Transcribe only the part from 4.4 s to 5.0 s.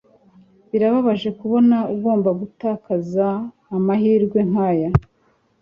nkaya